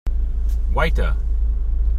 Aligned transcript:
Guaita! 0.73 1.15